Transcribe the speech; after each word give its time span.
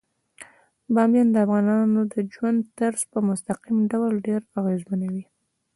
بامیان 0.93 1.27
د 1.31 1.35
افغانانو 1.45 2.01
د 2.13 2.15
ژوند 2.33 2.59
طرز 2.79 3.01
په 3.11 3.19
مستقیم 3.29 3.77
ډول 3.91 4.13
ډیر 4.27 4.41
اغېزمنوي. 4.59 5.23